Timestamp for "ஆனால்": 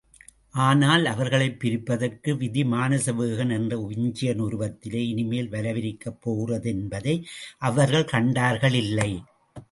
0.59-1.05